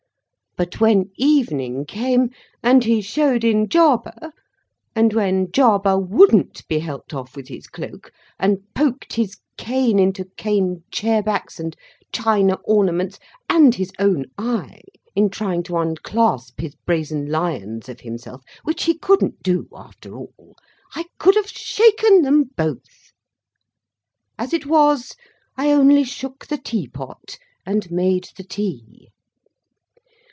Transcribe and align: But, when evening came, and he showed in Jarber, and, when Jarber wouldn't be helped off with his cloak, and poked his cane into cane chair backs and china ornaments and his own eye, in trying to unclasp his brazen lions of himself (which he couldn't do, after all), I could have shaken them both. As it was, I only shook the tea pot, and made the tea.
But, 0.57 0.81
when 0.81 1.09
evening 1.15 1.85
came, 1.85 2.31
and 2.61 2.83
he 2.83 2.99
showed 2.99 3.45
in 3.45 3.69
Jarber, 3.69 4.33
and, 4.93 5.13
when 5.13 5.49
Jarber 5.49 5.97
wouldn't 5.97 6.67
be 6.67 6.79
helped 6.79 7.13
off 7.13 7.37
with 7.37 7.47
his 7.47 7.67
cloak, 7.67 8.11
and 8.37 8.57
poked 8.75 9.13
his 9.13 9.37
cane 9.55 9.97
into 9.97 10.25
cane 10.35 10.83
chair 10.91 11.23
backs 11.23 11.57
and 11.57 11.73
china 12.11 12.55
ornaments 12.65 13.17
and 13.49 13.73
his 13.75 13.91
own 13.97 14.25
eye, 14.37 14.81
in 15.15 15.29
trying 15.29 15.63
to 15.63 15.77
unclasp 15.77 16.59
his 16.59 16.75
brazen 16.85 17.29
lions 17.31 17.87
of 17.87 18.01
himself 18.01 18.41
(which 18.65 18.83
he 18.83 18.97
couldn't 18.99 19.41
do, 19.41 19.69
after 19.73 20.17
all), 20.17 20.57
I 20.93 21.05
could 21.17 21.35
have 21.37 21.47
shaken 21.47 22.23
them 22.23 22.49
both. 22.57 23.13
As 24.37 24.51
it 24.51 24.65
was, 24.65 25.15
I 25.55 25.71
only 25.71 26.03
shook 26.03 26.45
the 26.47 26.57
tea 26.57 26.89
pot, 26.89 27.37
and 27.65 27.89
made 27.89 28.27
the 28.35 28.43
tea. 28.43 29.07